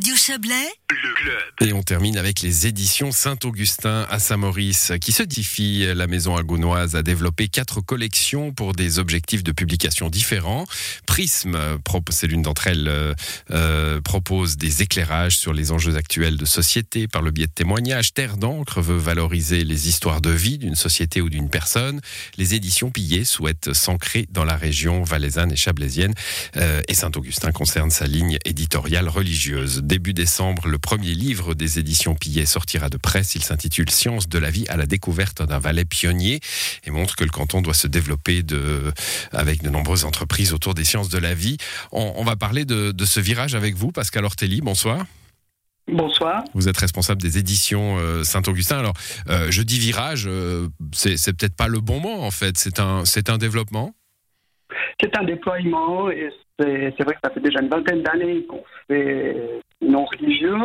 Radio 0.00 0.16
Chablais, 0.16 0.54
le 0.88 1.14
club. 1.14 1.42
Et 1.60 1.74
on 1.74 1.82
termine 1.82 2.16
avec 2.16 2.40
les 2.40 2.66
éditions 2.66 3.12
Saint-Augustin 3.12 4.06
à 4.08 4.18
Saint-Maurice, 4.18 4.92
qui 4.98 5.12
se 5.12 5.22
diffie. 5.22 5.84
La 5.94 6.06
maison 6.06 6.36
agounoise 6.36 6.96
a 6.96 7.02
développé 7.02 7.48
quatre 7.48 7.82
collections 7.82 8.50
pour 8.50 8.72
des 8.72 8.98
objectifs 8.98 9.42
de 9.42 9.52
publication 9.52 10.08
différents. 10.08 10.64
Prisme, 11.04 11.58
c'est 12.08 12.26
l'une 12.28 12.40
d'entre 12.40 12.68
elles, 12.68 12.88
euh, 12.88 13.12
euh, 13.50 14.00
propose 14.00 14.56
des 14.56 14.80
éclairages 14.80 15.36
sur 15.36 15.52
les 15.52 15.70
enjeux 15.70 15.96
actuels 15.96 16.38
de 16.38 16.46
société 16.46 17.06
par 17.06 17.20
le 17.20 17.30
biais 17.30 17.48
de 17.48 17.52
témoignages. 17.52 18.14
Terre 18.14 18.38
d'encre 18.38 18.80
veut 18.80 18.96
valoriser 18.96 19.64
les 19.64 19.88
histoires 19.88 20.22
de 20.22 20.30
vie 20.30 20.56
d'une 20.56 20.76
société 20.76 21.20
ou 21.20 21.28
d'une 21.28 21.50
personne. 21.50 22.00
Les 22.38 22.54
éditions 22.54 22.90
Pillet 22.90 23.24
souhaitent 23.24 23.74
s'ancrer 23.74 24.26
dans 24.30 24.44
la 24.44 24.56
région 24.56 25.02
valaisanne 25.02 25.52
et 25.52 25.56
chablaisienne. 25.56 26.14
Euh, 26.56 26.80
et 26.88 26.94
Saint-Augustin 26.94 27.52
concerne 27.52 27.90
sa 27.90 28.06
ligne 28.06 28.38
éditoriale 28.46 29.10
religieuse. 29.10 29.82
Début 29.90 30.14
décembre, 30.14 30.68
le 30.68 30.78
premier 30.78 31.14
livre 31.14 31.54
des 31.54 31.80
éditions 31.80 32.14
Pillet 32.14 32.46
sortira 32.46 32.88
de 32.88 32.96
presse. 32.96 33.34
Il 33.34 33.42
s'intitule 33.42 33.90
Science 33.90 34.28
de 34.28 34.38
la 34.38 34.48
vie 34.48 34.64
à 34.68 34.76
la 34.76 34.86
découverte 34.86 35.42
d'un 35.42 35.58
valet 35.58 35.84
pionnier 35.84 36.38
et 36.84 36.92
montre 36.92 37.16
que 37.16 37.24
le 37.24 37.30
canton 37.30 37.60
doit 37.60 37.74
se 37.74 37.88
développer 37.88 38.44
de, 38.44 38.92
avec 39.32 39.64
de 39.64 39.68
nombreuses 39.68 40.04
entreprises 40.04 40.52
autour 40.52 40.74
des 40.74 40.84
sciences 40.84 41.08
de 41.08 41.18
la 41.18 41.34
vie. 41.34 41.56
On, 41.90 42.22
va 42.22 42.36
parler 42.36 42.64
de, 42.64 43.04
ce 43.04 43.18
virage 43.18 43.56
avec 43.56 43.74
vous, 43.74 43.90
Pascal 43.90 44.24
Ortelli. 44.24 44.60
Bonsoir. 44.60 45.06
Bonsoir. 45.88 46.44
Vous 46.54 46.68
êtes 46.68 46.78
responsable 46.78 47.20
des 47.20 47.38
éditions 47.38 47.98
euh, 47.98 48.22
Saint-Augustin. 48.22 48.78
Alors, 48.78 48.94
euh, 49.28 49.50
je 49.50 49.62
dis 49.62 49.80
virage, 49.80 50.26
euh, 50.28 50.68
c'est 50.92 51.32
peut-être 51.32 51.56
pas 51.56 51.66
le 51.66 51.80
bon 51.80 51.98
mot 51.98 52.22
en 52.22 52.30
fait. 52.30 52.58
C'est 52.58 52.78
un, 52.78 53.04
c'est 53.04 53.28
un 53.28 53.38
développement? 53.38 53.92
C'est 55.00 55.16
un 55.16 55.24
déploiement 55.24 56.10
et 56.10 56.30
c'est 56.58 57.02
vrai 57.02 57.14
que 57.14 57.20
ça 57.24 57.30
fait 57.30 57.40
déjà 57.40 57.60
une 57.60 57.68
vingtaine 57.68 58.02
d'années 58.02 58.44
qu'on 58.44 58.62
fait 58.86 59.60
non 59.80 60.04
religieux 60.04 60.58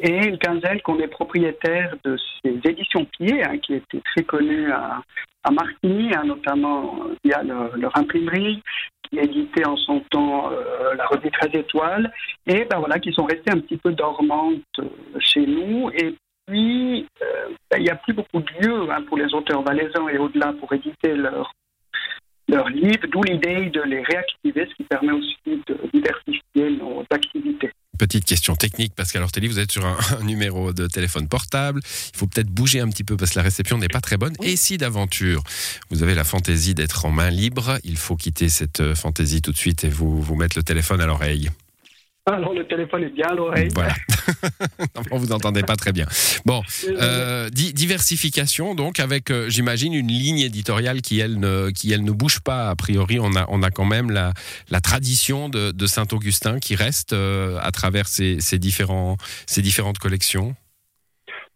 et 0.00 0.26
une 0.26 0.38
quinzaine 0.38 0.80
qu'on 0.80 0.98
est 1.00 1.08
propriétaire 1.08 1.94
de 2.02 2.16
ces 2.42 2.58
éditions 2.64 3.04
Pied, 3.04 3.44
hein, 3.44 3.58
qui 3.58 3.74
étaient 3.74 4.00
très 4.00 4.24
connues 4.24 4.72
à, 4.72 5.02
à 5.44 5.50
Martigny, 5.50 6.14
hein, 6.14 6.24
notamment 6.24 6.98
via 7.22 7.42
leur, 7.42 7.96
imprimerie, 7.96 8.62
qui 9.02 9.18
éditait 9.18 9.66
en 9.66 9.76
son 9.76 10.00
temps 10.10 10.50
euh, 10.50 10.94
la 10.94 11.06
revue 11.06 11.30
13 11.30 11.50
étoiles, 11.54 12.12
et 12.46 12.64
ben 12.64 12.78
voilà, 12.78 12.98
qui 12.98 13.12
sont 13.12 13.24
restées 13.24 13.52
un 13.52 13.60
petit 13.60 13.76
peu 13.76 13.92
dormantes 13.92 14.60
euh, 14.78 14.88
chez 15.20 15.46
nous. 15.46 15.90
Et 15.90 16.14
puis, 16.46 17.06
euh, 17.22 17.48
ben, 17.70 17.78
il 17.78 17.84
n'y 17.84 17.90
a 17.90 17.96
plus 17.96 18.14
beaucoup 18.14 18.40
de 18.40 18.66
lieux 18.66 18.90
hein, 18.90 19.02
pour 19.06 19.18
les 19.18 19.32
auteurs 19.34 19.62
valaisans 19.62 20.08
et 20.08 20.18
au-delà 20.18 20.54
pour 20.58 20.72
éditer 20.72 21.14
leurs 21.14 21.52
d'où 23.10 23.22
l'idée 23.22 23.70
de 23.70 23.82
les 23.82 24.02
réactiver, 24.02 24.66
ce 24.70 24.74
qui 24.74 24.84
permet 24.84 25.12
aussi 25.12 25.36
de 25.46 25.78
diversifier 25.92 26.70
nos 26.78 27.04
activités. 27.10 27.70
Petite 27.98 28.24
question 28.24 28.56
technique, 28.56 28.94
Pascal 28.94 29.22
Ortelli, 29.22 29.46
vous 29.46 29.60
êtes 29.60 29.70
sur 29.70 29.86
un, 29.86 29.96
numéro 30.24 30.72
de 30.72 30.88
téléphone 30.88 31.28
portable. 31.28 31.80
Il 31.84 32.18
faut 32.18 32.26
peut-être 32.26 32.48
bouger 32.48 32.80
un 32.80 32.88
petit 32.88 33.04
peu 33.04 33.16
parce 33.16 33.30
que 33.30 33.38
la 33.38 33.44
réception 33.44 33.78
n'est 33.78 33.88
pas 33.88 34.00
très 34.00 34.16
bonne. 34.16 34.34
Et 34.42 34.56
si 34.56 34.78
d'aventure, 34.78 35.42
vous 35.90 36.02
avez 36.02 36.14
la 36.14 36.24
fantaisie 36.24 36.74
d'être 36.74 37.06
en 37.06 37.10
main 37.10 37.30
libre, 37.30 37.78
il 37.84 37.96
faut 37.96 38.16
quitter 38.16 38.48
cette 38.48 38.80
euh, 38.80 38.94
fantaisie 38.94 39.42
tout 39.42 39.52
de 39.52 39.56
suite 39.56 39.84
et 39.84 39.88
vous, 39.88 40.20
vous 40.20 40.34
mettre 40.34 40.58
le 40.58 40.64
téléphone 40.64 41.00
à 41.00 41.06
l'oreille. 41.06 41.50
Alors 42.26 42.52
le 42.52 42.66
téléphone 42.66 43.04
est 43.04 43.10
bien 43.10 43.26
à 43.28 43.34
l'oreille. 43.34 43.68
Voilà. 43.74 43.94
on 45.10 45.18
vous 45.18 45.32
entendez 45.32 45.62
pas 45.62 45.76
très 45.76 45.92
bien. 45.92 46.06
Bon, 46.44 46.62
euh, 46.88 47.48
diversification 47.50 48.74
donc 48.74 49.00
avec, 49.00 49.30
euh, 49.30 49.48
j'imagine, 49.48 49.94
une 49.94 50.08
ligne 50.08 50.40
éditoriale 50.40 51.02
qui 51.02 51.20
elle 51.20 51.38
ne 51.38 51.70
qui 51.70 51.92
elle 51.92 52.04
ne 52.04 52.12
bouge 52.12 52.40
pas. 52.40 52.70
A 52.70 52.76
priori, 52.76 53.18
on 53.20 53.34
a 53.34 53.46
on 53.48 53.62
a 53.62 53.70
quand 53.70 53.84
même 53.84 54.10
la 54.10 54.32
la 54.70 54.80
tradition 54.80 55.48
de, 55.48 55.70
de 55.70 55.86
Saint 55.86 56.06
Augustin 56.12 56.58
qui 56.58 56.74
reste 56.74 57.12
euh, 57.12 57.58
à 57.62 57.70
travers 57.70 58.06
ces, 58.08 58.40
ces 58.40 58.58
différents 58.58 59.16
ces 59.46 59.62
différentes 59.62 59.98
collections. 59.98 60.54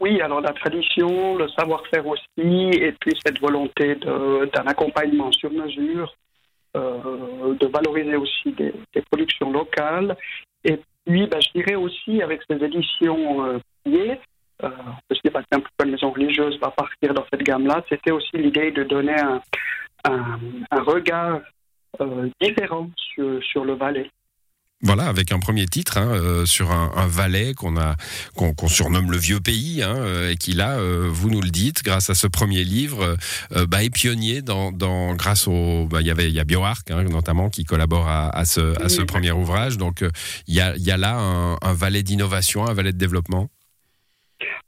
Oui, 0.00 0.20
alors 0.20 0.40
la 0.40 0.52
tradition, 0.52 1.36
le 1.36 1.48
savoir-faire 1.58 2.06
aussi, 2.06 2.20
et 2.38 2.94
puis 3.00 3.14
cette 3.26 3.40
volonté 3.40 3.96
d'un 3.96 4.66
accompagnement 4.66 5.32
sur 5.32 5.50
mesure, 5.50 6.14
euh, 6.76 7.54
de 7.58 7.66
valoriser 7.66 8.16
aussi 8.16 8.52
des, 8.52 8.74
des, 8.94 9.00
productions 9.00 9.50
locales 9.50 10.14
et 10.64 10.78
puis, 11.08 11.26
ben, 11.26 11.40
je 11.40 11.48
dirais 11.54 11.74
aussi, 11.74 12.22
avec 12.22 12.42
ces 12.48 12.62
éditions 12.62 13.42
euh, 13.44 13.58
pillées, 13.82 14.20
euh, 14.62 14.68
parce 15.08 15.20
que 15.22 15.28
un 15.28 15.60
peu 15.60 15.68
la 15.80 15.86
maison 15.86 16.10
religieuse 16.10 16.58
va 16.60 16.70
partir 16.70 17.14
dans 17.14 17.24
cette 17.32 17.42
gamme-là, 17.42 17.82
c'était 17.88 18.10
aussi 18.10 18.36
l'idée 18.36 18.70
de 18.72 18.82
donner 18.82 19.18
un, 19.18 19.40
un, 20.04 20.82
regard 20.82 21.40
euh, 22.02 22.28
différent 22.40 22.90
sur, 22.96 23.42
sur 23.42 23.64
le 23.64 23.72
Valais. 23.72 24.10
Voilà, 24.80 25.06
avec 25.06 25.32
un 25.32 25.40
premier 25.40 25.66
titre 25.66 25.98
hein, 25.98 26.08
euh, 26.12 26.46
sur 26.46 26.70
un, 26.70 26.92
un 26.94 27.08
Valais 27.08 27.52
qu'on 27.52 27.76
a 27.76 27.96
qu'on 28.36 28.68
surnomme 28.68 29.10
le 29.10 29.16
vieux 29.16 29.40
pays 29.40 29.82
hein, 29.82 29.96
euh, 29.96 30.30
et 30.30 30.36
qui 30.36 30.52
là, 30.52 30.78
euh, 30.78 31.08
vous 31.10 31.30
nous 31.30 31.40
le 31.40 31.50
dites, 31.50 31.82
grâce 31.82 32.10
à 32.10 32.14
ce 32.14 32.28
premier 32.28 32.62
livre, 32.62 33.16
bah, 33.66 33.82
est 33.82 33.90
pionnier 33.90 34.40
dans, 34.40 34.70
dans 34.70 35.16
grâce 35.16 35.48
au 35.48 35.86
bah, 35.86 36.00
il 36.00 36.06
y 36.06 36.12
avait 36.12 36.28
il 36.28 36.34
y 36.34 36.38
a 36.38 36.44
BioArc 36.44 36.92
hein, 36.92 37.02
notamment 37.02 37.50
qui 37.50 37.64
collabore 37.64 38.06
à, 38.06 38.28
à 38.30 38.44
ce 38.44 38.80
à 38.80 38.88
ce 38.88 39.02
premier 39.02 39.32
ouvrage. 39.32 39.78
Donc 39.78 40.04
il 40.46 40.54
y 40.54 40.60
a 40.60 40.76
il 40.76 40.84
y 40.84 40.92
a 40.92 40.96
là 40.96 41.16
un, 41.18 41.56
un 41.60 41.72
Valais 41.72 42.04
d'innovation, 42.04 42.64
un 42.64 42.72
Valais 42.72 42.92
de 42.92 42.98
développement? 42.98 43.48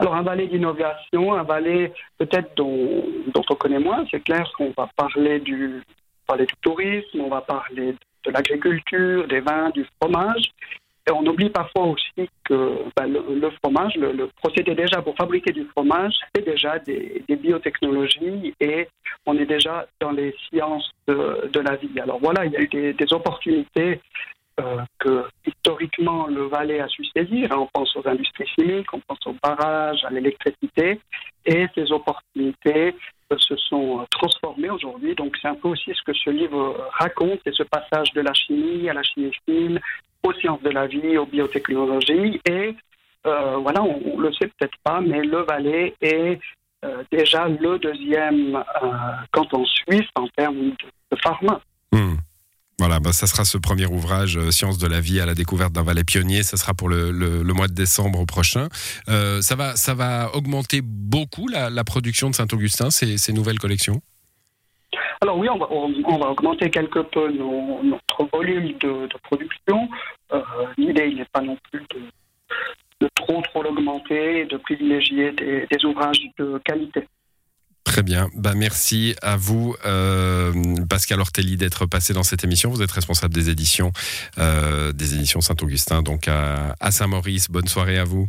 Alors 0.00 0.16
un 0.16 0.22
Valais 0.22 0.48
d'innovation, 0.48 1.34
un 1.34 1.44
Valais 1.44 1.92
peut-être 2.18 2.56
dont, 2.56 3.04
dont 3.32 3.44
on 3.48 3.54
connaît 3.54 3.78
moins. 3.78 4.04
C'est 4.10 4.24
clair 4.24 4.50
qu'on 4.56 4.72
va 4.76 4.90
parler 4.96 5.38
du 5.38 5.82
parler 6.26 6.46
du 6.46 6.54
tourisme, 6.62 7.20
on 7.20 7.28
va 7.28 7.42
parler 7.42 7.94
de 8.24 8.30
l'agriculture, 8.30 9.26
des 9.28 9.40
vins, 9.40 9.70
du 9.70 9.86
fromage. 10.00 10.52
Et 11.08 11.12
on 11.12 11.24
oublie 11.26 11.48
parfois 11.48 11.86
aussi 11.86 12.28
que 12.44 12.84
ben, 12.94 13.06
le, 13.06 13.50
fromage, 13.62 13.94
le, 13.96 14.28
procédé 14.36 14.74
déjà 14.74 15.00
pour 15.00 15.16
fabriquer 15.16 15.50
du 15.52 15.64
fromage, 15.64 16.12
c'est 16.34 16.44
déjà 16.44 16.78
des, 16.78 17.24
biotechnologies 17.28 18.54
et 18.60 18.86
on 19.26 19.36
est 19.38 19.46
déjà 19.46 19.86
dans 20.00 20.10
les 20.10 20.34
sciences 20.48 20.90
de, 21.08 21.60
la 21.60 21.76
vie. 21.76 21.98
Alors 22.00 22.18
voilà, 22.20 22.44
il 22.44 22.52
y 22.52 22.56
a 22.56 22.60
eu 22.60 22.68
des, 22.68 23.12
opportunités 23.12 24.00
euh, 24.60 24.76
que 24.98 25.24
historiquement 25.46 26.26
le 26.26 26.42
Valais 26.42 26.80
a 26.80 26.88
su 26.88 27.04
saisir. 27.06 27.48
On 27.52 27.68
pense 27.72 27.96
aux 27.96 28.06
industries 28.06 28.46
chimiques, 28.58 28.92
on 28.92 29.00
pense 29.00 29.26
aux 29.26 29.36
barrages, 29.42 30.04
à 30.04 30.10
l'électricité, 30.10 31.00
et 31.46 31.66
ces 31.74 31.90
opportunités 31.92 32.94
se 33.38 33.56
sont 33.56 34.06
transformés 34.10 34.70
aujourd'hui. 34.70 35.14
Donc 35.14 35.36
c'est 35.40 35.48
un 35.48 35.54
peu 35.54 35.68
aussi 35.68 35.92
ce 35.94 36.02
que 36.02 36.12
ce 36.12 36.30
livre 36.30 36.88
raconte, 36.92 37.40
c'est 37.44 37.54
ce 37.54 37.62
passage 37.62 38.12
de 38.12 38.20
la 38.20 38.32
chimie 38.34 38.88
à 38.88 38.94
la 38.94 39.02
chimie 39.02 39.32
fine, 39.46 39.80
aux 40.22 40.32
sciences 40.34 40.62
de 40.62 40.70
la 40.70 40.86
vie, 40.86 41.16
aux 41.18 41.26
biotechnologies. 41.26 42.40
Et 42.48 42.74
euh, 43.26 43.56
voilà, 43.58 43.82
on, 43.82 44.18
ne 44.18 44.22
le 44.22 44.32
sait 44.32 44.46
peut-être 44.46 44.76
pas, 44.82 45.00
mais 45.00 45.22
le 45.22 45.42
Valais 45.42 45.94
est 46.00 46.40
euh, 46.84 47.02
déjà 47.12 47.48
le 47.48 47.78
deuxième 47.78 48.56
euh, 48.56 48.88
canton 49.32 49.64
suisse 49.66 50.08
en 50.14 50.26
termes 50.28 50.70
de, 51.10 51.16
pharma. 51.22 51.60
Hmm. 51.92 52.14
Voilà, 52.80 52.98
bah, 52.98 53.12
ça 53.12 53.26
sera 53.26 53.44
ce 53.44 53.58
premier 53.58 53.84
ouvrage, 53.84 54.38
euh, 54.38 54.50
Sciences 54.50 54.78
de 54.78 54.86
la 54.86 55.02
vie 55.02 55.20
à 55.20 55.26
la 55.26 55.34
découverte 55.34 55.70
d'un 55.70 55.82
valet 55.82 56.02
pionnier. 56.02 56.42
Ça 56.42 56.56
sera 56.56 56.72
pour 56.72 56.88
le, 56.88 57.12
mois 57.52 57.68
de 57.68 57.74
décembre 57.74 58.24
prochain. 58.24 58.68
Euh, 59.10 59.42
ça, 59.42 59.54
va, 59.54 59.76
ça 59.76 59.92
va 59.92 60.34
augmenter 60.34 60.80
beaucoup 60.82 61.46
la, 61.46 61.84
production 61.84 62.30
de 62.30 62.34
Saint-Augustin, 62.34 62.88
ces, 62.88 63.32
nouvelles 63.34 63.58
collections? 63.58 64.00
Alors 65.20 65.36
oui, 65.36 65.48
on 65.50 65.58
va, 65.58 66.30
augmenter 66.30 66.70
quelque 66.70 67.00
peu 67.00 67.30
notre 67.30 68.30
volume 68.32 68.72
de, 68.78 69.08
production. 69.24 69.86
Euh, 70.32 70.40
l'idée, 70.78 71.12
n'est 71.12 71.26
pas 71.30 71.42
non 71.42 71.58
plus 71.70 71.82
de, 73.00 73.08
trop 73.14 73.42
trop 73.42 73.62
l'augmenter 73.62 74.38
et 74.40 74.44
de 74.46 74.56
privilégier 74.56 75.32
des 75.32 75.84
ouvrages 75.84 76.22
de 76.38 76.58
qualité. 76.64 77.06
Très 77.90 78.04
bien. 78.04 78.28
Bah, 78.36 78.52
merci 78.54 79.16
à 79.20 79.36
vous, 79.36 79.74
euh, 79.84 80.52
Pascal 80.88 81.18
Ortelli, 81.18 81.56
d'être 81.56 81.86
passé 81.86 82.12
dans 82.12 82.22
cette 82.22 82.44
émission. 82.44 82.70
Vous 82.70 82.82
êtes 82.82 82.92
responsable 82.92 83.34
des 83.34 83.50
éditions, 83.50 83.90
euh, 84.38 84.92
des 84.92 85.16
éditions 85.16 85.40
Saint-Augustin, 85.40 86.00
donc 86.00 86.28
à, 86.28 86.90
Saint-Maurice. 86.92 87.50
Bonne 87.50 87.66
soirée 87.66 87.98
à 87.98 88.04
vous. 88.04 88.28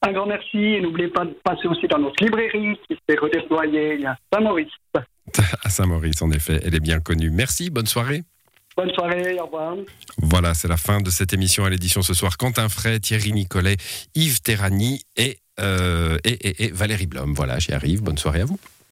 Un 0.00 0.12
grand 0.12 0.24
merci 0.24 0.56
et 0.56 0.80
n'oubliez 0.80 1.08
pas 1.08 1.26
de 1.26 1.36
passer 1.44 1.68
aussi 1.68 1.86
dans 1.86 1.98
notre 1.98 2.24
librairie 2.24 2.78
qui 2.88 2.96
s'est 3.06 3.18
redéployée 3.18 4.06
à 4.06 4.16
Saint-Maurice. 4.32 4.72
À 5.64 5.68
Saint-Maurice, 5.68 6.22
en 6.22 6.30
effet, 6.30 6.58
elle 6.64 6.74
est 6.74 6.80
bien 6.80 7.00
connue. 7.00 7.28
Merci, 7.30 7.68
bonne 7.68 7.86
soirée. 7.86 8.22
Bonne 8.74 8.90
soirée, 8.94 9.38
au 9.38 9.44
revoir. 9.44 9.76
Voilà, 10.16 10.54
c'est 10.54 10.68
la 10.68 10.78
fin 10.78 11.02
de 11.02 11.10
cette 11.10 11.34
émission 11.34 11.66
à 11.66 11.70
l'édition 11.70 12.00
ce 12.00 12.14
soir. 12.14 12.38
Quentin 12.38 12.70
Fray, 12.70 12.98
Thierry 13.00 13.32
Nicolet, 13.32 13.76
Yves 14.14 14.40
Terrani 14.40 15.02
et 15.18 15.41
euh, 15.60 16.18
et, 16.24 16.70
Valérie 16.72 17.06
Blom. 17.06 17.34
Voilà, 17.34 17.58
j'y 17.58 17.72
arrive. 17.72 18.02
Bonne 18.02 18.18
soirée 18.18 18.40
à 18.40 18.44
vous. 18.44 18.58